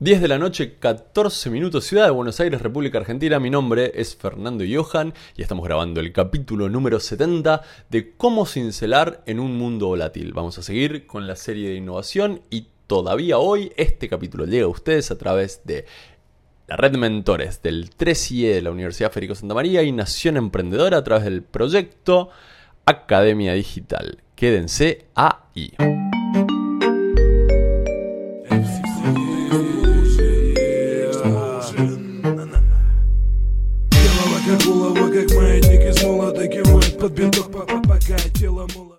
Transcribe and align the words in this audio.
10 0.00 0.20
de 0.20 0.28
la 0.28 0.38
noche, 0.38 0.76
14 0.78 1.50
minutos, 1.50 1.84
Ciudad 1.84 2.04
de 2.04 2.12
Buenos 2.12 2.38
Aires, 2.38 2.62
República 2.62 2.98
Argentina. 2.98 3.40
Mi 3.40 3.50
nombre 3.50 3.90
es 3.96 4.14
Fernando 4.14 4.64
Johan 4.64 5.12
y 5.36 5.42
estamos 5.42 5.64
grabando 5.64 5.98
el 5.98 6.12
capítulo 6.12 6.68
número 6.68 7.00
70 7.00 7.62
de 7.90 8.12
Cómo 8.16 8.46
cincelar 8.46 9.24
en 9.26 9.40
un 9.40 9.58
mundo 9.58 9.88
volátil. 9.88 10.32
Vamos 10.32 10.56
a 10.56 10.62
seguir 10.62 11.08
con 11.08 11.26
la 11.26 11.34
serie 11.34 11.70
de 11.70 11.74
innovación 11.74 12.42
y 12.48 12.68
todavía 12.86 13.38
hoy 13.38 13.72
este 13.76 14.08
capítulo 14.08 14.44
llega 14.44 14.66
a 14.66 14.68
ustedes 14.68 15.10
a 15.10 15.18
través 15.18 15.62
de 15.64 15.84
la 16.68 16.76
red 16.76 16.92
de 16.92 16.98
mentores 16.98 17.60
del 17.60 17.90
3IE 17.90 18.54
de 18.54 18.62
la 18.62 18.70
Universidad 18.70 19.10
Federico 19.10 19.34
Santa 19.34 19.56
María 19.56 19.82
y 19.82 19.90
Nación 19.90 20.36
Emprendedora 20.36 20.98
a 20.98 21.02
través 21.02 21.24
del 21.24 21.42
proyecto 21.42 22.28
Academia 22.84 23.52
Digital. 23.54 24.22
Quédense 24.36 25.06
ahí. 25.16 25.72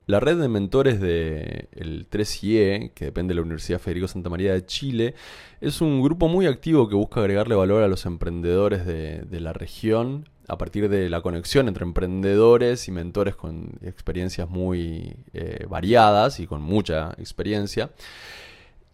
La 0.05 0.20
red 0.20 0.38
de 0.38 0.48
mentores 0.48 0.99
del 0.99 2.08
3IE, 2.09 2.94
que 2.94 3.05
depende 3.05 3.31
de 3.31 3.36
la 3.36 3.41
Universidad 3.41 3.80
Federico 3.80 4.08
Santa 4.08 4.30
María 4.30 4.54
de 4.54 4.66
Chile, 4.66 5.16
es 5.62 5.82
un 5.82 6.02
grupo 6.02 6.27
muy 6.27 6.48
activo 6.48 6.90
que 6.90 6.95
busca 6.95 7.20
agregarle 7.20 7.55
valor 7.55 7.84
a 7.84 7.88
los 7.88 8.05
emprendedores 8.05 8.85
de, 8.85 9.40
la 9.40 9.54
región 9.54 10.27
a 10.48 10.58
partir 10.58 10.90
de 10.90 11.09
la 11.09 11.22
conexión 11.22 11.68
entre 11.68 11.85
emprendedores 11.85 12.88
y 12.88 12.91
mentores 12.91 13.35
con 13.35 13.77
experiencias 13.84 14.49
muy 14.49 15.16
eh, 15.34 15.66
variadas 15.70 16.40
y 16.40 16.48
con 16.48 16.62
mucha 16.62 17.12
experiencia. 17.20 17.91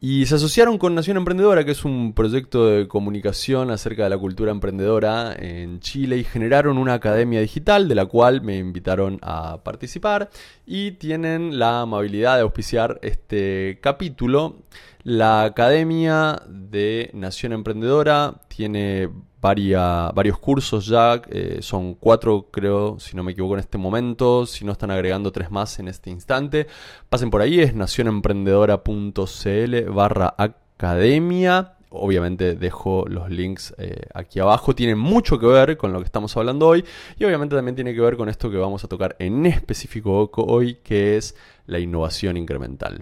Y 0.01 0.25
se 0.25 0.35
asociaron 0.35 0.77
con 0.77 0.93
Nación 0.93 1.17
Emprendedora, 1.17 1.63
que 1.63 1.71
es 1.71 1.85
un 1.85 2.13
proyecto 2.13 2.67
de 2.67 2.87
comunicación 2.87 3.71
acerca 3.71 4.03
de 4.03 4.09
la 4.09 4.17
cultura 4.17 4.51
emprendedora 4.51 5.33
en 5.33 5.79
Chile, 5.79 6.17
y 6.17 6.23
generaron 6.25 6.77
una 6.77 6.95
academia 6.95 7.39
digital 7.39 7.87
de 7.87 7.95
la 7.95 8.05
cual 8.05 8.41
me 8.41 8.57
invitaron 8.57 9.19
a 9.21 9.63
participar 9.63 10.29
y 10.65 10.91
tienen 10.91 11.57
la 11.57 11.81
amabilidad 11.81 12.35
de 12.35 12.41
auspiciar 12.41 12.99
este 13.03 13.79
capítulo. 13.81 14.57
La 15.03 15.43
Academia 15.43 16.41
de 16.49 17.09
Nación 17.13 17.53
Emprendedora 17.53 18.41
tiene 18.47 19.09
varios 19.45 20.39
cursos 20.39 20.87
ya, 20.87 21.21
eh, 21.29 21.59
son 21.61 21.93
cuatro 21.93 22.47
creo, 22.51 22.99
si 22.99 23.15
no 23.15 23.23
me 23.23 23.33
equivoco 23.33 23.53
en 23.53 23.59
este 23.59 23.77
momento, 23.77 24.45
si 24.45 24.65
no 24.65 24.71
están 24.71 24.91
agregando 24.91 25.31
tres 25.31 25.51
más 25.51 25.79
en 25.79 25.87
este 25.87 26.09
instante, 26.09 26.67
pasen 27.09 27.29
por 27.29 27.41
ahí, 27.41 27.59
es 27.59 27.75
nacionemprendedora.cl 27.75 29.91
barra 29.91 30.33
academia. 30.37 31.71
Obviamente 31.97 32.55
dejo 32.55 33.05
los 33.07 33.29
links 33.29 33.73
eh, 33.77 34.07
aquí 34.13 34.39
abajo. 34.39 34.75
Tiene 34.75 34.95
mucho 34.95 35.39
que 35.39 35.45
ver 35.45 35.77
con 35.77 35.93
lo 35.93 35.99
que 35.99 36.05
estamos 36.05 36.35
hablando 36.35 36.67
hoy. 36.67 36.83
Y 37.17 37.23
obviamente 37.23 37.55
también 37.55 37.75
tiene 37.75 37.93
que 37.93 38.01
ver 38.01 38.17
con 38.17 38.27
esto 38.27 38.51
que 38.51 38.57
vamos 38.57 38.83
a 38.83 38.89
tocar 38.89 39.15
en 39.17 39.45
específico 39.45 40.29
hoy, 40.35 40.75
que 40.83 41.15
es 41.15 41.37
la 41.67 41.79
innovación 41.79 42.35
incremental. 42.35 43.01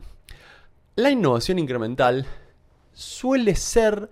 La 0.96 1.10
innovación 1.10 1.58
incremental 1.58 2.28
suele 2.94 3.56
ser 3.56 4.12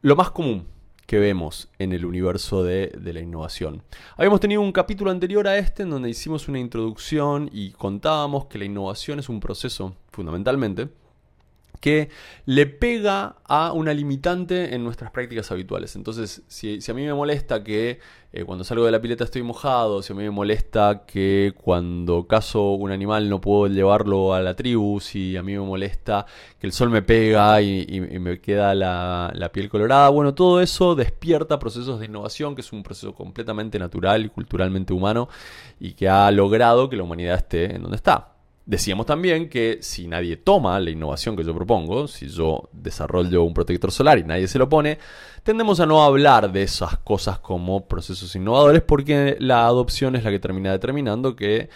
lo 0.00 0.16
más 0.16 0.30
común 0.30 0.66
que 1.12 1.18
vemos 1.18 1.68
en 1.78 1.92
el 1.92 2.06
universo 2.06 2.64
de, 2.64 2.90
la 3.04 3.20
innovación. 3.20 3.82
Habíamos 4.16 4.40
tenido 4.40 4.62
un 4.62 4.72
capítulo 4.72 5.10
anterior 5.10 5.46
a 5.46 5.58
este 5.58 5.82
en 5.82 5.90
donde 5.90 6.08
hicimos 6.08 6.48
una 6.48 6.58
introducción 6.58 7.50
y 7.52 7.72
contábamos 7.72 8.46
que 8.46 8.56
la 8.56 8.64
innovación 8.64 9.18
es 9.18 9.28
un 9.28 9.38
proceso, 9.38 9.94
fundamentalmente, 10.10 10.88
que 11.80 12.10
le 12.46 12.66
pega 12.66 13.36
a 13.44 13.72
una 13.72 13.92
limitante 13.92 14.74
en 14.74 14.84
nuestras 14.84 15.10
prácticas 15.10 15.50
habituales. 15.50 15.96
Entonces, 15.96 16.42
si, 16.46 16.78
a 16.88 16.94
mí 16.94 17.04
me 17.04 17.12
molesta 17.12 17.64
que 17.64 17.98
eh, 18.32 18.44
cuando 18.44 18.64
salgo 18.64 18.86
de 18.86 18.92
la 18.92 19.00
pileta 19.00 19.24
estoy 19.24 19.42
mojado, 19.42 20.00
si 20.00 20.12
a 20.12 20.16
mí 20.16 20.22
me 20.22 20.30
molesta 20.30 21.04
que 21.06 21.52
cuando 21.60 22.26
cazo 22.26 22.74
un 22.74 22.92
animal 22.92 23.28
no 23.28 23.40
puedo 23.40 23.66
llevarlo 23.66 24.32
a 24.32 24.40
la 24.40 24.54
tribu, 24.54 25.00
si 25.00 25.36
a 25.36 25.42
mí 25.42 25.52
me 25.52 25.60
molesta 25.60 26.24
que 26.58 26.66
el 26.66 26.72
sol 26.72 26.88
me 26.88 27.02
pega 27.02 27.60
y, 27.60 28.00
me 28.00 28.40
queda 28.40 28.74
la, 28.74 29.32
la, 29.34 29.50
piel 29.50 29.68
colorada, 29.68 30.08
bueno, 30.08 30.34
todo 30.34 30.60
eso 30.60 30.94
despierta 30.94 31.58
procesos 31.58 31.98
de 31.98 32.06
innovación, 32.06 32.54
que 32.54 32.60
es 32.60 32.72
un 32.72 32.82
proceso 32.82 33.14
completamente 33.14 33.78
natural 33.78 34.24
y 34.24 34.28
culturalmente 34.28 34.92
humano 34.92 35.28
y 35.80 35.94
que 35.94 36.08
ha 36.08 36.30
logrado 36.30 36.88
que 36.88 36.96
la 36.96 37.02
humanidad 37.02 37.36
esté 37.36 37.74
en 37.74 37.82
donde 37.82 37.96
está. 37.96 38.31
Decíamos 38.72 39.04
también 39.04 39.50
que 39.50 39.80
si 39.82 40.08
nadie 40.08 40.38
toma 40.38 40.80
la 40.80 40.88
innovación 40.88 41.36
que 41.36 41.44
yo 41.44 41.54
propongo, 41.54 42.08
si 42.08 42.26
yo 42.28 42.70
desarrollo 42.72 43.42
un 43.42 43.52
protector 43.52 43.92
solar 43.92 44.18
y 44.18 44.24
nadie 44.24 44.48
se 44.48 44.58
lo 44.58 44.66
pone, 44.66 44.96
tendemos 45.42 45.78
a 45.80 45.84
no 45.84 46.02
hablar 46.02 46.50
de 46.50 46.62
esas 46.62 46.96
cosas 46.96 47.38
como 47.38 47.86
procesos 47.86 48.34
innovadores 48.34 48.80
porque 48.80 49.36
la 49.40 49.66
adopción 49.66 50.16
es 50.16 50.24
la 50.24 50.30
que 50.30 50.38
termina 50.38 50.72
determinando 50.72 51.36
que 51.36 51.68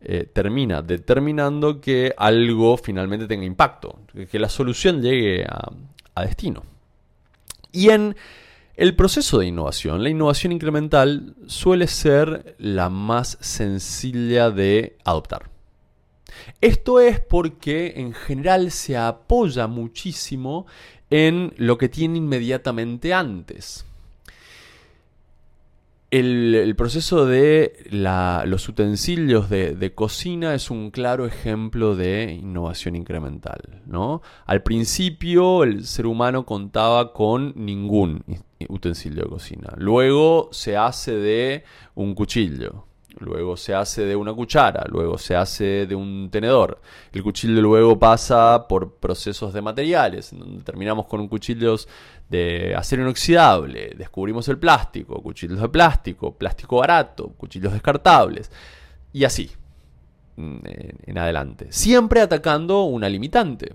eh, 0.00 0.28
termina 0.32 0.80
determinando 0.80 1.80
que 1.80 2.14
algo 2.16 2.76
finalmente 2.76 3.26
tenga 3.26 3.44
impacto, 3.44 3.98
que 4.30 4.38
la 4.38 4.48
solución 4.48 5.02
llegue 5.02 5.44
a, 5.44 5.72
a 6.14 6.22
destino. 6.22 6.62
Y 7.72 7.88
en 7.88 8.14
el 8.76 8.94
proceso 8.94 9.40
de 9.40 9.46
innovación, 9.46 10.04
la 10.04 10.08
innovación 10.08 10.52
incremental 10.52 11.34
suele 11.48 11.88
ser 11.88 12.54
la 12.58 12.90
más 12.90 13.38
sencilla 13.40 14.52
de 14.52 14.96
adoptar. 15.04 15.53
Esto 16.60 17.00
es 17.00 17.20
porque 17.20 17.94
en 17.96 18.12
general 18.12 18.70
se 18.70 18.96
apoya 18.96 19.66
muchísimo 19.66 20.66
en 21.10 21.52
lo 21.56 21.78
que 21.78 21.88
tiene 21.88 22.18
inmediatamente 22.18 23.12
antes. 23.12 23.84
El, 26.10 26.74
proceso 26.76 27.26
de 27.26 27.86
los 27.90 28.68
utensilios 28.68 29.50
de, 29.50 29.92
cocina 29.96 30.54
es 30.54 30.70
un 30.70 30.92
claro 30.92 31.26
ejemplo 31.26 31.96
de 31.96 32.38
innovación 32.40 32.94
incremental. 32.94 33.82
¿no? 33.86 34.22
Al 34.46 34.62
principio 34.62 35.64
el 35.64 35.84
ser 35.84 36.06
humano 36.06 36.46
contaba 36.46 37.12
con 37.12 37.52
ningún 37.56 38.22
utensilio 38.68 39.24
de 39.24 39.28
cocina. 39.28 39.74
Luego 39.76 40.50
se 40.52 40.76
hace 40.76 41.16
de 41.16 41.64
un 41.96 42.14
cuchillo 42.14 42.86
luego 43.18 43.56
se 43.56 43.74
hace 43.74 44.04
de 44.04 44.16
una 44.16 44.32
cuchara, 44.32 44.84
luego 44.88 45.18
se 45.18 45.36
hace 45.36 45.86
de 45.86 45.94
un 45.94 46.28
tenedor. 46.30 46.80
El 47.12 47.22
cuchillo 47.22 47.60
luego 47.60 47.98
pasa 47.98 48.66
por 48.68 48.94
procesos 48.94 49.52
de 49.52 49.62
materiales, 49.62 50.36
donde 50.36 50.62
terminamos 50.64 51.06
con 51.06 51.26
cuchillos 51.28 51.88
de 52.28 52.74
acero 52.74 53.02
inoxidable, 53.02 53.94
descubrimos 53.96 54.48
el 54.48 54.58
plástico, 54.58 55.22
cuchillos 55.22 55.60
de 55.60 55.68
plástico, 55.68 56.34
plástico 56.34 56.78
barato, 56.78 57.28
cuchillos 57.36 57.72
descartables, 57.72 58.50
y 59.12 59.24
así 59.24 59.50
mm, 60.36 60.56
en 61.06 61.18
adelante. 61.18 61.66
Siempre 61.70 62.20
atacando 62.20 62.84
una 62.84 63.08
limitante. 63.08 63.72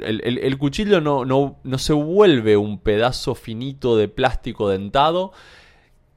El, 0.00 0.58
cuchillo 0.58 1.00
no 1.00 1.78
se 1.78 1.92
vuelve 1.94 2.58
un 2.58 2.78
pedazo 2.78 3.34
finito 3.34 3.96
de 3.96 4.08
plástico 4.08 4.68
dentado 4.68 5.32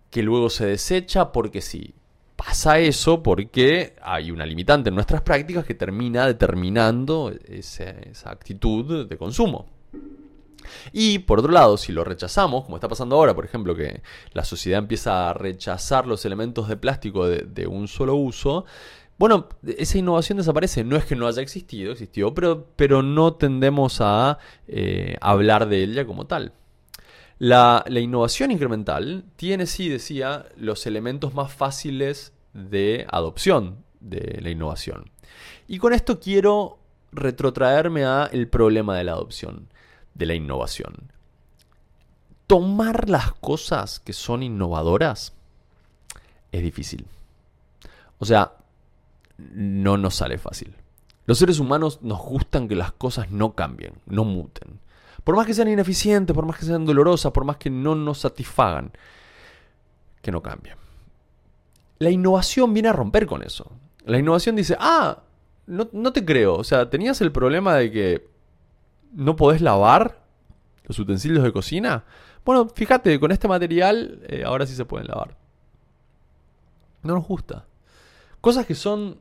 que 0.09 0.23
luego 0.23 0.49
se 0.49 0.65
desecha 0.65 1.31
porque 1.31 1.61
sí 1.61 1.95
pasa 2.51 2.79
eso 2.79 3.23
porque 3.23 3.95
hay 4.01 4.29
una 4.29 4.45
limitante 4.45 4.89
en 4.89 4.95
nuestras 4.95 5.21
prácticas 5.21 5.65
que 5.65 5.73
termina 5.73 6.27
determinando 6.27 7.33
esa, 7.45 7.93
actitud 8.25 9.07
de 9.07 9.17
consumo. 9.17 9.69
Y 10.91 11.19
por 11.19 11.39
otro 11.39 11.53
lado, 11.53 11.77
si 11.77 11.93
lo 11.93 12.03
rechazamos, 12.03 12.65
como 12.65 12.75
está 12.75 12.89
pasando 12.89 13.15
ahora, 13.15 13.33
por 13.33 13.45
ejemplo, 13.45 13.73
que 13.73 14.01
la 14.33 14.43
sociedad 14.43 14.79
empieza 14.79 15.29
a 15.29 15.33
rechazar 15.33 16.05
los 16.05 16.25
elementos 16.25 16.67
de 16.67 16.75
plástico 16.75 17.25
de, 17.25 17.67
un 17.67 17.87
solo 17.87 18.15
uso, 18.15 18.65
bueno, 19.17 19.47
esa 19.77 19.97
innovación 19.97 20.37
desaparece. 20.37 20.83
No 20.83 20.97
es 20.97 21.05
que 21.05 21.15
no 21.15 21.27
haya 21.27 21.41
existido, 21.41 21.93
existió, 21.93 22.33
pero, 22.33 22.67
pero 22.75 23.01
no 23.01 23.35
tendemos 23.35 23.99
a 24.01 24.39
eh, 24.67 25.15
hablar 25.21 25.69
de 25.69 25.83
ella 25.83 26.05
como 26.05 26.27
tal. 26.27 26.51
La, 27.39 27.85
innovación 27.87 28.51
incremental 28.51 29.23
tiene, 29.37 29.67
sí, 29.67 29.87
decía, 29.87 30.47
los 30.57 30.85
elementos 30.85 31.33
más 31.33 31.51
fáciles 31.51 32.33
de 32.53 33.05
adopción 33.09 33.83
de 33.99 34.39
la 34.41 34.49
innovación. 34.49 35.09
Y 35.67 35.77
con 35.77 35.93
esto 35.93 36.19
quiero 36.19 36.79
retrotraerme 37.11 38.05
a 38.05 38.29
el 38.31 38.47
problema 38.47 38.97
de 38.97 39.03
la 39.03 39.13
adopción, 39.13 39.67
de 40.13 40.25
la 40.25 40.33
innovación. 40.33 41.11
Tomar 42.47 43.09
las 43.09 43.33
cosas 43.33 43.99
que 43.99 44.13
son 44.13 44.43
innovadoras 44.43 45.33
es 46.51 46.61
difícil. 46.61 47.05
O 48.19 48.25
sea, 48.25 48.53
no 49.37 49.97
nos 49.97 50.15
sale 50.15 50.37
fácil. 50.37 50.75
Los 51.25 51.37
seres 51.37 51.59
humanos 51.59 51.99
nos 52.01 52.19
gustan 52.19 52.67
que 52.67 52.75
las 52.75 52.91
cosas 52.91 53.31
no 53.31 53.53
cambien, 53.53 53.93
no 54.05 54.25
muten. 54.25 54.79
Por 55.23 55.35
más 55.35 55.45
que 55.45 55.53
sean 55.53 55.67
ineficientes, 55.67 56.33
por 56.33 56.45
más 56.45 56.57
que 56.57 56.65
sean 56.65 56.85
dolorosas, 56.85 57.31
por 57.31 57.45
más 57.45 57.57
que 57.57 57.69
no 57.69 57.95
nos 57.95 58.19
satisfagan, 58.19 58.91
que 60.21 60.31
no 60.31 60.41
cambien. 60.41 60.75
La 62.01 62.09
innovación 62.09 62.73
viene 62.73 62.89
a 62.89 62.93
romper 62.93 63.27
con 63.27 63.43
eso. 63.43 63.71
La 64.05 64.17
innovación 64.17 64.55
dice, 64.55 64.75
ah, 64.79 65.21
no, 65.67 65.85
te 66.11 66.25
creo. 66.25 66.55
O 66.55 66.63
sea, 66.63 66.89
tenías 66.89 67.21
el 67.21 67.31
problema 67.31 67.75
de 67.75 67.91
que 67.91 68.27
no 69.13 69.35
podés 69.35 69.61
lavar 69.61 70.19
los 70.85 70.97
utensilios 70.97 71.43
de 71.43 71.51
cocina. 71.51 72.03
Bueno, 72.43 72.67
fíjate, 72.73 73.19
con 73.19 73.31
este 73.31 73.47
material 73.47 74.19
eh, 74.27 74.41
ahora 74.43 74.65
sí 74.65 74.73
se 74.73 74.83
pueden 74.83 75.09
lavar. 75.09 75.37
No 77.03 77.13
nos 77.13 77.27
gusta. 77.27 77.67
Cosas 78.41 78.65
que 78.65 78.73
son 78.73 79.19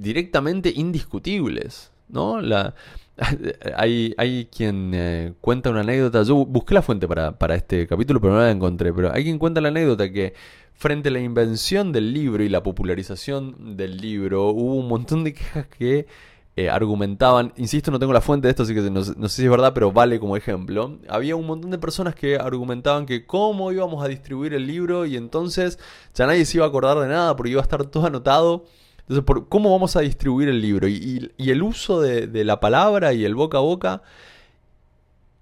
directamente 0.00 0.72
indiscutibles, 0.72 1.90
¿no? 2.06 2.40
La, 2.40 2.76
hay, 3.76 4.14
hay 4.16 4.46
quien 4.46 4.92
eh, 4.94 5.32
cuenta 5.40 5.70
una 5.70 5.80
anécdota, 5.80 6.22
yo 6.22 6.46
busqué 6.46 6.74
la 6.74 6.82
fuente 6.82 7.06
para, 7.06 7.38
para 7.38 7.54
este 7.54 7.86
capítulo, 7.86 8.20
pero 8.20 8.34
no 8.34 8.40
la 8.40 8.50
encontré, 8.50 8.92
pero 8.92 9.12
hay 9.12 9.24
quien 9.24 9.38
cuenta 9.38 9.60
la 9.60 9.68
anécdota 9.68 10.10
que 10.10 10.34
frente 10.74 11.10
a 11.10 11.12
la 11.12 11.20
invención 11.20 11.92
del 11.92 12.12
libro 12.12 12.42
y 12.42 12.48
la 12.48 12.62
popularización 12.62 13.76
del 13.76 13.98
libro, 13.98 14.48
hubo 14.48 14.74
un 14.74 14.88
montón 14.88 15.24
de 15.24 15.34
quejas 15.34 15.66
que 15.68 16.06
eh, 16.54 16.68
argumentaban, 16.68 17.52
insisto, 17.56 17.90
no 17.90 17.98
tengo 17.98 18.12
la 18.12 18.20
fuente 18.20 18.46
de 18.46 18.50
esto, 18.50 18.64
así 18.64 18.74
que 18.74 18.82
no, 18.82 19.02
sé 19.02 19.14
si 19.28 19.44
es 19.44 19.50
verdad, 19.50 19.72
pero 19.72 19.90
vale 19.90 20.20
como 20.20 20.36
ejemplo. 20.36 20.98
Había 21.08 21.34
un 21.34 21.46
montón 21.46 21.70
de 21.70 21.78
personas 21.78 22.14
que 22.14 22.36
argumentaban 22.36 23.06
que 23.06 23.24
cómo 23.24 23.72
íbamos 23.72 24.04
a 24.04 24.08
distribuir 24.08 24.52
el 24.52 24.66
libro 24.66 25.06
y 25.06 25.16
entonces 25.16 25.78
ya 26.14 26.26
nadie 26.26 26.44
se 26.44 26.58
iba 26.58 26.66
a 26.66 26.68
acordar 26.68 26.98
de 26.98 27.08
nada 27.08 27.36
porque 27.36 27.52
iba 27.52 27.60
a 27.60 27.62
estar 27.62 27.84
todo 27.86 28.06
anotado. 28.06 28.64
Entonces, 29.12 29.26
por, 29.26 29.48
¿cómo 29.48 29.70
vamos 29.70 29.94
a 29.96 30.00
distribuir 30.00 30.48
el 30.48 30.62
libro? 30.62 30.88
Y, 30.88 31.30
el 31.38 31.62
uso 31.62 32.00
de, 32.00 32.26
de 32.26 32.44
la 32.44 32.60
palabra 32.60 33.12
y 33.12 33.26
el 33.26 33.34
boca 33.34 33.58
a 33.58 33.60
boca. 33.60 34.02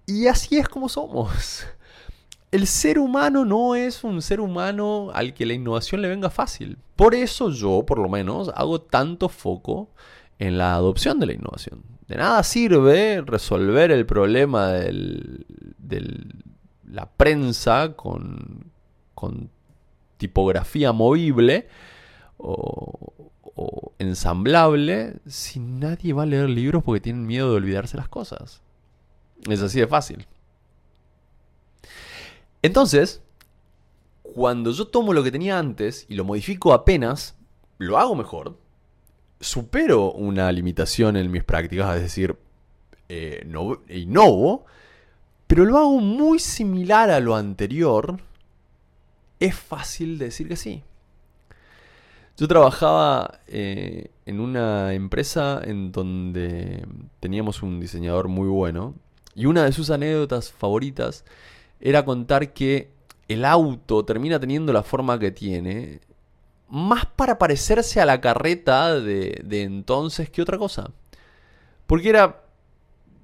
Y 0.07 0.27
así 0.27 0.59
es 0.59 0.69
como 0.69 0.89
somos. 0.89 1.67
El 2.51 2.67
ser 2.67 2.99
humano 2.99 3.45
no 3.45 3.77
es 3.77 4.03
un 4.03 4.21
ser 4.23 4.41
humano 4.41 5.13
al 5.15 5.35
que 5.35 5.47
la 5.47 5.55
innovación 5.55 6.03
le 6.03 6.09
venga 6.09 6.31
fácil. 6.31 6.79
Por 6.97 7.15
eso 7.15 7.51
yo, 7.51 7.87
por 7.87 8.01
lo 8.01 8.09
menos, 8.09 8.51
hago 8.57 8.81
tanto 8.81 9.29
foco 9.29 9.89
en 10.41 10.59
la 10.59 10.75
adopción 10.75 11.21
de 11.21 11.27
la 11.27 11.35
innovación. 11.35 11.85
De 12.09 12.17
nada 12.17 12.43
sirve 12.43 13.23
resolver 13.25 13.93
el 13.93 14.05
problema 14.05 14.67
de 14.71 16.25
la 16.91 17.07
prensa 17.09 17.93
con, 17.95 18.73
tipografía 20.17 20.91
movible 20.91 21.69
o, 22.43 23.31
o, 23.55 23.93
ensamblable 23.99 25.17
si 25.27 25.61
nadie 25.61 26.13
va 26.13 26.23
a 26.23 26.27
leer 26.27 26.49
libros 26.49 26.83
porque 26.83 27.01
tienen 27.01 27.27
miedo 27.27 27.51
de 27.51 27.57
olvidarse 27.57 27.97
las 27.97 28.09
cosas. 28.09 28.63
Es 29.49 29.63
así 29.63 29.81
de 29.81 29.87
fácil. 29.87 30.27
Entonces, 32.63 33.23
cuando 34.23 34.71
yo 34.73 34.87
tomo 34.89 35.13
lo 35.13 35.23
que 35.23 35.33
tenía 35.33 35.59
antes 35.59 36.07
y 36.09 36.15
lo 36.15 36.25
modifico 36.25 36.73
apenas, 36.73 37.37
lo 37.79 37.99
hago 37.99 38.15
mejor, 38.15 38.57
supero 39.41 40.13
una 40.13 40.53
limitación 40.53 41.17
en 41.17 41.31
mis 41.31 41.45
prácticas, 41.45 41.97
es 41.97 42.03
decir, 42.03 42.37
eh, 43.09 43.43
no, 43.47 43.83
innovo, 43.89 44.67
pero 45.47 45.65
lo 45.65 45.79
hago 45.79 45.99
muy 46.01 46.39
similar 46.39 47.11
a 47.11 47.21
lo 47.21 47.35
anterior, 47.35 48.21
es 49.41 49.57
fácil 49.57 50.19
decir 50.19 50.49
que 50.49 50.57
sí. 50.57 50.85
Yo 52.37 52.49
trabajaba 52.49 53.41
eh, 53.49 54.11
en 54.25 54.41
una 54.41 54.95
empresa 54.95 55.61
en 55.63 55.93
donde 55.93 56.87
teníamos 57.21 57.63
un 57.63 57.81
diseñador 57.81 58.29
muy 58.29 58.49
bueno 58.49 58.95
y 59.35 59.47
una 59.47 59.65
de 59.65 59.73
sus 59.73 59.91
anécdotas 59.91 60.51
favoritas 60.51 61.25
era 61.81 62.05
contar 62.05 62.53
que 62.53 62.91
el 63.29 63.45
auto 63.45 64.05
termina 64.05 64.41
teniendo 64.41 64.73
la 64.73 64.83
forma 64.83 65.19
que 65.19 65.31
tiene 65.31 66.01
más 66.69 67.07
para 67.07 67.39
parecerse 67.39 68.01
a 68.01 68.07
la 68.07 68.21
carreta 68.21 68.99
de, 68.99 69.45
entonces 69.51 70.31
que 70.31 70.43
otra 70.43 70.59
cosa. 70.59 70.91
Porque 71.87 72.09
era, 72.09 72.43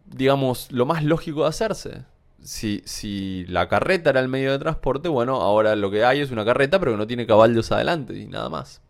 digamos, 0.06 0.70
lo 0.72 0.86
más 0.86 1.04
lógico 1.04 1.42
de 1.42 1.48
hacerse. 1.48 2.04
Si, 2.42 2.82
si, 2.84 3.44
la 3.46 3.68
carreta 3.68 4.10
era 4.10 4.20
el 4.20 4.28
medio 4.28 4.52
de 4.52 4.58
transporte, 4.58 5.08
bueno, 5.08 5.40
ahora 5.40 5.74
lo 5.76 5.90
que 5.90 6.04
hay 6.04 6.20
es 6.20 6.30
una 6.30 6.44
carreta, 6.44 6.78
pero 6.78 6.92
que 6.92 6.98
no 6.98 7.06
tiene 7.06 7.26
caballos 7.26 7.72
adelante 7.72 8.16
y 8.16 8.26
nada 8.26 8.48
más. 8.48 8.80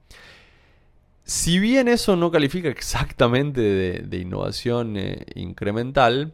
Si 1.27 1.59
bien 1.59 1.89
eso 1.89 2.15
no 2.15 2.31
califica 2.31 2.69
exactamente 2.69 3.61
de, 3.61 4.17
innovación 4.17 4.97
eh, 4.97 5.27
incremental, 5.35 6.33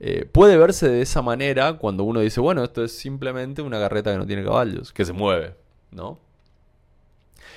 eh, 0.00 0.26
puede 0.30 0.58
verse 0.58 0.86
de 0.86 1.00
esa 1.00 1.22
manera 1.22 1.78
cuando 1.78 2.04
uno 2.04 2.20
dice, 2.20 2.42
bueno, 2.42 2.62
esto 2.62 2.84
es 2.84 2.92
simplemente 2.92 3.62
una 3.62 3.78
carreta 3.78 4.12
que 4.12 4.18
no 4.18 4.26
tiene 4.26 4.44
caballos, 4.44 4.92
que 4.92 5.06
se 5.06 5.14
mueve, 5.14 5.56
¿no? 5.92 6.20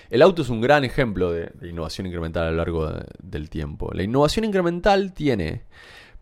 El 0.09 0.21
auto 0.21 0.43
es 0.43 0.49
un 0.49 0.61
gran 0.61 0.85
ejemplo 0.85 1.29
de, 1.33 1.51
innovación 1.61 2.07
incremental 2.07 2.47
a 2.47 2.51
lo 2.51 2.57
largo 2.57 2.89
del 3.21 3.49
tiempo. 3.49 3.91
La 3.93 4.03
innovación 4.03 4.45
incremental 4.45 5.11
tiene, 5.11 5.63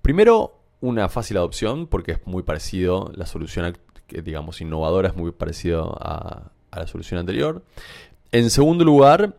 primero, 0.01 0.63
una 0.81 1.09
fácil 1.09 1.37
adopción, 1.37 1.85
porque 1.85 2.13
es 2.13 2.25
muy 2.25 2.41
parecido, 2.41 3.11
la 3.13 3.27
solución, 3.27 3.77
digamos, 4.07 4.61
innovadora 4.61 5.09
es 5.09 5.15
muy 5.15 5.31
parecido 5.31 5.95
a, 6.01 6.51
a 6.71 6.79
la 6.79 6.87
solución 6.87 7.19
anterior. 7.19 7.63
En 8.31 8.49
segundo 8.49 8.83
lugar, 8.83 9.35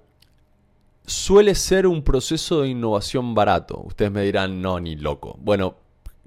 suele 1.07 1.55
ser 1.55 1.87
un 1.87 2.03
proceso 2.03 2.63
de 2.63 2.69
innovación 2.69 3.35
barato. 3.35 3.83
Ustedes 3.85 4.11
me 4.11 4.23
dirán, 4.23 4.61
no, 4.61 4.79
ni 4.81 4.97
loco. 4.97 5.39
Bueno, 5.41 5.77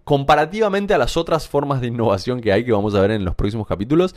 comparativamente 0.03 0.93
a 0.93 0.97
las 0.97 1.17
otras 1.17 1.47
formas 1.47 1.81
de 1.81 1.87
innovación 1.87 2.41
que 2.41 2.51
hay, 2.51 2.65
que 2.65 2.71
vamos 2.71 2.95
a 2.95 3.01
ver 3.01 3.11
en 3.11 3.25
los 3.25 3.35
próximos 3.35 3.67
capítulos, 3.67 4.15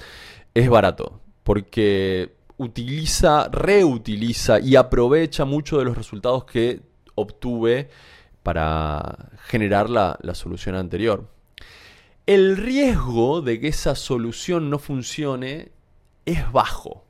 es 0.54 0.70
barato. 0.70 1.20
Porque 1.42 2.34
utiliza, 2.56 3.48
reutiliza 3.48 4.60
y 4.60 4.76
aprovecha 4.76 5.44
mucho 5.44 5.78
de 5.78 5.84
los 5.84 5.96
resultados 5.96 6.44
que 6.44 6.80
obtuve 7.14 7.90
para 8.42 9.30
generar 9.46 9.90
la, 9.90 10.16
solución 10.34 10.74
anterior. 10.76 11.28
El 12.26 12.56
riesgo 12.56 13.40
de 13.40 13.60
que 13.60 13.68
esa 13.68 13.94
solución 13.94 14.70
no 14.70 14.78
funcione 14.78 15.72
es 16.24 16.50
bajo. 16.52 17.04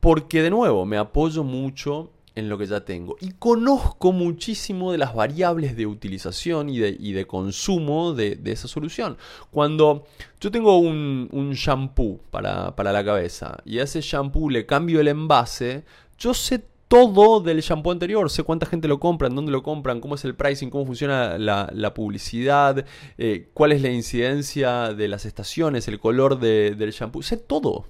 Porque 0.00 0.42
de 0.42 0.50
nuevo 0.50 0.84
me 0.84 0.96
apoyo 0.96 1.42
mucho 1.42 2.12
en 2.38 2.48
lo 2.48 2.56
que 2.56 2.66
ya 2.66 2.84
tengo. 2.84 3.16
Y 3.20 3.32
conozco 3.32 4.12
muchísimo 4.12 4.92
de 4.92 4.98
las 4.98 5.14
variables 5.14 5.76
de 5.76 5.86
utilización 5.86 6.68
y 6.68 6.78
de, 6.78 7.26
consumo 7.26 8.14
de, 8.14 8.38
esa 8.44 8.68
solución. 8.68 9.16
Cuando 9.50 10.06
yo 10.40 10.50
tengo 10.50 10.78
un, 10.78 11.28
un 11.32 11.52
shampoo 11.52 12.20
para, 12.30 12.72
la 12.76 13.04
cabeza 13.04 13.58
y 13.64 13.78
a 13.78 13.82
ese 13.82 14.00
shampoo 14.00 14.50
le 14.50 14.66
cambio 14.66 15.00
el 15.00 15.08
envase, 15.08 15.84
yo 16.18 16.32
sé 16.32 16.64
todo 16.88 17.40
del 17.40 17.60
shampoo 17.60 17.92
anterior. 17.92 18.30
Sé 18.30 18.42
cuánta 18.42 18.66
gente 18.66 18.88
lo 18.88 18.98
compra, 18.98 19.28
dónde 19.28 19.52
lo 19.52 19.62
compran, 19.62 20.00
cómo 20.00 20.14
es 20.14 20.24
el 20.24 20.34
pricing, 20.34 20.70
cómo 20.70 20.86
funciona 20.86 21.38
la, 21.38 21.94
publicidad, 21.94 22.84
eh, 23.18 23.48
cuál 23.52 23.72
es 23.72 23.82
la 23.82 23.90
incidencia 23.90 24.94
de 24.94 25.08
las 25.08 25.26
estaciones, 25.26 25.88
el 25.88 25.98
color 25.98 26.38
del 26.38 26.90
shampoo. 26.90 27.22
Sé 27.22 27.36
todo. 27.36 27.86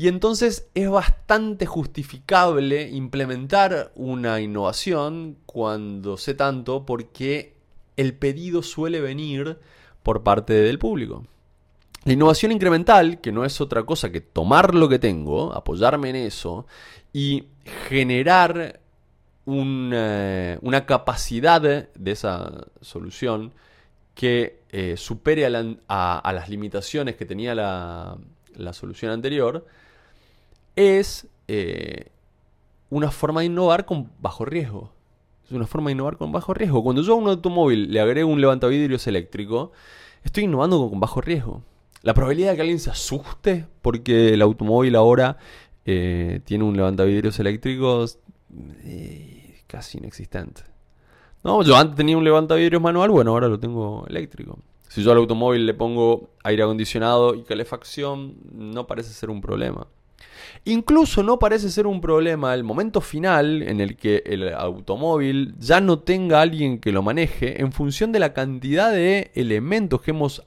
Y 0.00 0.06
entonces 0.06 0.68
es 0.74 0.88
bastante 0.88 1.66
justificable 1.66 2.88
implementar 2.88 3.90
una 3.96 4.40
innovación 4.40 5.38
cuando 5.44 6.16
sé 6.16 6.34
tanto 6.34 6.86
porque 6.86 7.56
el 7.96 8.14
pedido 8.14 8.62
suele 8.62 9.00
venir 9.00 9.58
por 10.04 10.22
parte 10.22 10.52
del 10.52 10.78
público. 10.78 11.26
La 12.04 12.12
innovación 12.12 12.52
incremental, 12.52 13.20
que 13.20 13.32
no 13.32 13.44
es 13.44 13.60
otra 13.60 13.82
cosa 13.82 14.12
que 14.12 14.20
tomar 14.20 14.72
lo 14.72 14.88
que 14.88 15.00
tengo, 15.00 15.52
apoyarme 15.52 16.10
en 16.10 16.16
eso 16.16 16.64
y 17.12 17.46
generar 17.88 18.78
una, 19.46 20.86
capacidad 20.86 21.60
de 21.60 22.10
esa 22.12 22.66
solución 22.82 23.52
que 24.14 24.60
eh, 24.70 24.96
supere 24.96 25.44
a, 25.44 26.32
las 26.32 26.48
limitaciones 26.48 27.16
que 27.16 27.24
tenía 27.24 27.56
la 27.56 28.72
solución 28.72 29.10
anterior, 29.10 29.66
es 30.78 31.26
eh, 31.48 32.12
una 32.88 33.10
forma 33.10 33.40
de 33.40 33.46
innovar 33.46 33.84
con 33.84 34.10
bajo 34.20 34.44
riesgo. 34.44 34.92
Es 35.44 35.50
una 35.50 35.66
forma 35.66 35.88
de 35.88 35.92
innovar 35.92 36.16
con 36.16 36.30
bajo 36.30 36.54
riesgo. 36.54 36.84
Cuando 36.84 37.02
yo 37.02 37.14
a 37.14 37.16
un 37.16 37.28
automóvil 37.28 37.92
le 37.92 38.00
agrego 38.00 38.30
un 38.30 38.40
levantavidrios 38.40 39.06
eléctrico, 39.08 39.72
estoy 40.22 40.44
innovando 40.44 40.88
con 40.88 41.00
bajo 41.00 41.20
riesgo. 41.20 41.62
La 42.02 42.14
probabilidad 42.14 42.50
de 42.50 42.56
que 42.56 42.62
alguien 42.62 42.78
se 42.78 42.90
asuste 42.90 43.66
porque 43.82 44.34
el 44.34 44.42
automóvil 44.42 44.94
ahora 44.94 45.36
eh, 45.84 46.40
tiene 46.44 46.62
un 46.62 46.76
levantavidrios 46.76 47.40
eléctrico 47.40 48.04
eh, 48.84 49.62
casi 49.66 49.98
inexistente. 49.98 50.62
No, 51.42 51.62
yo 51.62 51.76
antes 51.76 51.96
tenía 51.96 52.16
un 52.16 52.24
levantavidrios 52.24 52.80
manual, 52.80 53.10
bueno, 53.10 53.32
ahora 53.32 53.48
lo 53.48 53.58
tengo 53.58 54.06
eléctrico. 54.06 54.58
Si 54.88 55.02
yo 55.02 55.10
al 55.10 55.18
automóvil 55.18 55.66
le 55.66 55.74
pongo 55.74 56.30
aire 56.44 56.62
acondicionado 56.62 57.34
y 57.34 57.42
calefacción, 57.42 58.36
no 58.52 58.86
parece 58.86 59.12
ser 59.12 59.28
un 59.28 59.40
problema. 59.40 59.88
Incluso 60.64 61.22
no 61.22 61.38
parece 61.38 61.70
ser 61.70 61.86
un 61.86 62.00
problema 62.00 62.54
el 62.54 62.64
momento 62.64 63.00
final 63.00 63.62
en 63.62 63.80
el 63.80 63.96
que 63.96 64.22
el 64.26 64.52
automóvil 64.54 65.54
ya 65.58 65.80
no 65.80 66.00
tenga 66.00 66.40
alguien 66.40 66.78
que 66.78 66.92
lo 66.92 67.02
maneje 67.02 67.60
en 67.60 67.72
función 67.72 68.12
de 68.12 68.18
la 68.18 68.32
cantidad 68.32 68.92
de 68.92 69.30
elementos 69.34 70.02
que 70.02 70.10
hemos 70.10 70.42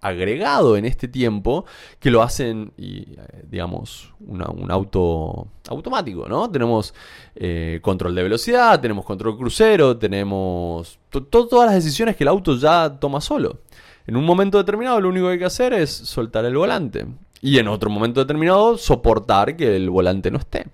agregado 0.00 0.76
en 0.76 0.84
este 0.84 1.08
tiempo 1.08 1.64
que 1.98 2.10
lo 2.10 2.22
hacen, 2.22 2.72
y, 2.76 3.00
eh, 3.00 3.44
digamos, 3.50 4.12
un 4.20 4.70
auto 4.70 5.48
automático, 5.68 6.28
¿no? 6.28 6.50
Tenemos 6.50 6.94
eh, 7.34 7.80
control 7.82 8.14
de 8.14 8.22
velocidad, 8.22 8.80
tenemos 8.80 9.04
control 9.04 9.36
crucero, 9.38 9.96
tenemos 9.96 10.98
todas 11.30 11.66
las 11.66 11.74
decisiones 11.74 12.16
que 12.16 12.24
el 12.24 12.28
auto 12.28 12.56
ya 12.56 12.98
toma 13.00 13.20
solo. 13.20 13.60
En 14.06 14.16
un 14.16 14.24
momento 14.24 14.58
determinado 14.58 15.00
lo 15.00 15.08
único 15.08 15.26
que 15.26 15.32
hay 15.32 15.38
que 15.38 15.44
hacer 15.46 15.72
es 15.72 15.90
soltar 15.90 16.44
el 16.44 16.56
volante. 16.56 17.06
Y 17.44 17.58
en 17.58 17.68
otro 17.68 17.90
momento 17.90 18.20
determinado 18.20 18.78
soportar 18.78 19.54
que 19.54 19.76
el 19.76 19.90
volante 19.90 20.30
no 20.30 20.38
esté. 20.38 20.64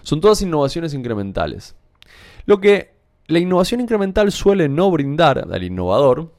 Son 0.00 0.22
todas 0.22 0.40
innovaciones 0.40 0.94
incrementales. 0.94 1.76
Lo 2.46 2.62
que 2.62 2.94
la 3.26 3.38
innovación 3.38 3.82
incremental 3.82 4.32
suele 4.32 4.70
no 4.70 4.90
brindar 4.90 5.46
al 5.52 5.62
innovador 5.62 6.32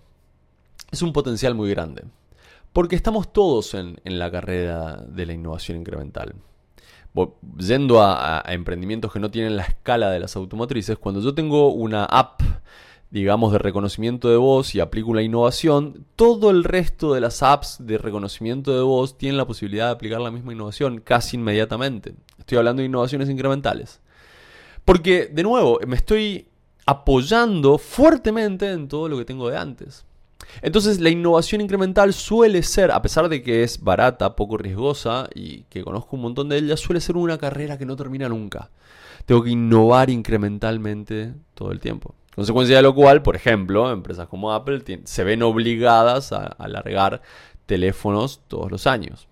es 0.90 1.04
un 1.04 1.14
potencial 1.14 1.54
muy 1.54 1.70
grande. 1.70 2.04
Porque 2.74 2.96
estamos 2.96 3.32
todos 3.32 3.76
en, 3.76 4.00
la 4.04 4.32
carrera 4.32 4.96
de 5.08 5.28
la 5.28 5.34
innovación 5.34 5.78
incremental. 5.78 6.34
Yendo 7.60 8.02
a, 8.02 8.42
emprendimientos 8.48 9.14
que 9.14 9.20
no 9.20 9.30
tienen 9.30 9.56
la 9.56 9.66
escala 9.66 10.10
de 10.10 10.20
las 10.20 10.36
automotrices, 10.36 10.98
cuando 10.98 11.22
yo 11.22 11.36
tengo 11.36 11.72
una 11.72 12.06
app, 12.06 12.42
digamos, 13.14 13.52
de 13.52 13.60
reconocimiento 13.60 14.28
de 14.28 14.38
voz 14.38 14.74
y 14.74 14.80
aplico 14.80 15.14
la 15.14 15.22
innovación, 15.22 16.04
todo 16.16 16.50
el 16.50 16.64
resto 16.64 17.14
de 17.14 17.22
las 17.22 17.44
apps 17.44 17.78
de 17.80 18.00
reconocimiento 18.00 18.76
de 18.76 18.82
voz 18.82 19.20
tienen 19.20 19.38
la 19.38 19.46
posibilidad 19.46 19.86
de 19.86 19.92
aplicar 19.92 20.20
la 20.20 20.32
misma 20.32 20.52
innovación 20.52 21.00
casi 21.00 21.38
inmediatamente. 21.38 22.16
Estoy 22.40 22.58
hablando 22.58 22.80
de 22.80 22.88
innovaciones 22.88 23.30
incrementales. 23.30 24.02
Porque, 24.84 25.28
de 25.32 25.44
nuevo, 25.44 25.80
me 25.86 25.96
estoy 25.96 26.48
apoyando 26.88 27.78
fuertemente 27.78 28.72
en 28.72 28.88
todo 28.88 29.08
lo 29.08 29.20
que 29.20 29.26
tengo 29.26 29.48
de 29.48 29.58
antes. 29.60 30.08
Entonces 30.64 31.00
la 31.00 31.12
innovación 31.12 31.62
incremental 31.62 32.14
suele 32.14 32.64
ser, 32.64 32.90
a 32.90 33.04
pesar 33.04 33.30
de 33.30 33.44
que 33.44 33.62
es 33.62 33.84
barata, 33.84 34.36
poco 34.36 34.58
riesgosa 34.58 35.30
y 35.36 35.66
que 35.70 35.84
conozco 35.84 36.16
un 36.16 36.24
montón 36.24 36.50
de 36.50 36.58
ellas, 36.58 36.80
suele 36.80 37.00
ser 37.00 37.16
una 37.16 37.38
carrera 37.38 37.78
que 37.78 37.86
no 37.86 37.96
termina 37.96 38.28
nunca. 38.28 38.72
Tengo 39.28 39.44
que 39.44 39.52
innovar 39.52 40.10
incrementalmente 40.10 41.36
todo 41.54 41.72
el 41.72 41.80
tiempo. 41.80 42.16
Consecuencia 42.36 42.78
de 42.78 42.82
lo 42.82 42.96
cual, 42.96 43.22
por 43.22 43.36
ejemplo, 43.36 43.92
empresas 43.92 44.28
como 44.28 44.54
Apple 44.54 44.84
se 45.04 45.24
ven 45.24 45.44
obligadas 45.44 46.32
a 46.32 46.46
alargar 46.46 47.22
teléfonos 47.66 48.42
todos 48.48 48.72
los 48.72 48.88
años. 48.88 49.28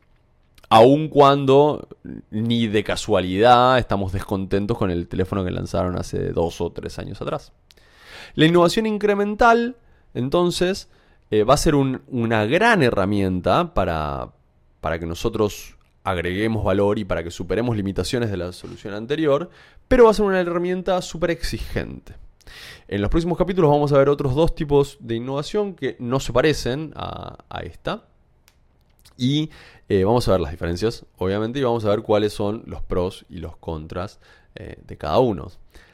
Aun 0.70 1.10
cuando 1.10 1.90
ni 2.30 2.68
de 2.68 2.84
casualidad 2.84 3.78
estamos 3.78 4.14
descontentos 4.14 4.78
con 4.78 4.90
el 4.90 5.08
teléfono 5.08 5.44
que 5.44 5.52
lanzaron 5.52 5.98
hace 5.98 6.32
dos 6.32 6.62
o 6.62 6.72
tres 6.72 6.98
años 7.00 7.22
atrás. 7.22 7.52
La 8.36 8.46
innovación 8.46 8.86
incremental, 8.86 9.76
entonces, 10.14 10.88
eh, 11.32 11.44
va 11.44 11.56
a 11.56 11.58
ser 11.58 11.76
una 11.76 12.46
gran 12.46 12.84
herramienta 12.84 13.74
para, 13.74 14.32
para 14.80 15.00
que 15.00 15.06
nosotros 15.06 15.76
agreguemos 16.04 16.64
valor 16.64 17.00
y 17.00 17.06
para 17.06 17.24
que 17.24 17.32
superemos 17.32 17.76
limitaciones 17.76 18.32
de 18.32 18.38
la 18.38 18.52
solución 18.52 18.94
anterior, 18.94 19.50
pero 19.88 20.06
va 20.06 20.12
a 20.12 20.14
ser 20.14 20.26
una 20.26 20.40
herramienta 20.40 21.02
súper 21.02 21.32
exigente. 21.32 22.16
En 22.88 23.02
los 23.02 23.10
próximos 23.10 23.38
capítulos 23.38 23.70
vamos 23.70 23.92
a 23.92 23.98
ver 23.98 24.10
otros 24.10 24.36
dos 24.36 24.56
tipos 24.56 24.98
de 25.00 25.16
innovación 25.16 25.76
que 25.76 25.96
no 26.00 26.20
se 26.20 26.34
parecen 26.34 26.94
a, 26.96 27.38
esta. 27.64 28.06
Y 29.18 29.50
eh, 29.90 30.04
vamos 30.04 30.28
a 30.28 30.32
ver 30.32 30.42
las 30.42 30.52
diferencias, 30.52 31.06
obviamente, 31.18 31.60
y 31.60 31.64
vamos 31.64 31.86
a 31.86 31.90
ver 31.90 32.02
cuáles 32.02 32.34
son 32.34 32.64
los 32.66 32.82
pros 32.82 33.26
y 33.30 33.38
los 33.38 33.56
contras 33.58 34.20
eh, 34.56 34.78
de 34.86 34.98
cada 34.98 35.20
uno. 35.20 35.50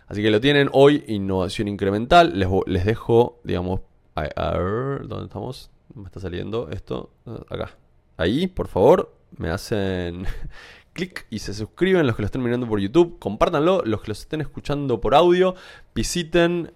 Así 0.07 0.21
que 0.21 0.31
lo 0.31 0.39
tienen 0.39 0.69
hoy, 0.71 1.03
innovación 1.07 1.67
incremental. 1.67 2.37
Les, 2.39 2.47
les 2.65 2.85
dejo, 2.85 3.39
digamos, 3.43 3.81
¿Dónde 4.15 5.25
estamos? 5.25 5.69
Me 5.93 6.05
está 6.05 6.19
saliendo 6.19 6.69
esto. 6.71 7.11
Acá. 7.49 7.71
Ahí, 8.17 8.47
por 8.47 8.67
favor, 8.67 9.15
me 9.37 9.49
hacen 9.49 10.25
clic 10.93 11.25
y 11.29 11.39
se 11.39 11.53
suscriben 11.53 12.05
los 12.05 12.15
que 12.15 12.23
lo 12.23 12.25
estén 12.25 12.43
mirando 12.43 12.67
por 12.67 12.79
YouTube. 12.79 13.19
Compártanlo. 13.19 13.83
Los 13.85 14.01
que 14.01 14.07
lo 14.07 14.13
estén 14.13 14.41
escuchando 14.41 14.99
por 14.99 15.15
audio, 15.15 15.55
visiten 15.93 16.73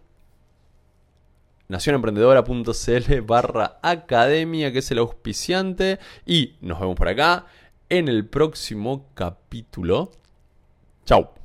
nacionemprendedora.cl 1.67 3.21
barra 3.21 3.79
academia, 3.81 4.71
que 4.71 4.79
es 4.79 4.91
el 4.91 4.99
auspiciante. 4.99 5.99
Y 6.25 6.55
nos 6.61 6.79
vemos 6.79 6.95
por 6.95 7.07
acá 7.07 7.47
en 7.89 8.07
el 8.07 8.25
próximo 8.25 9.09
capítulo. 9.15 10.11
Chao. 11.05 11.40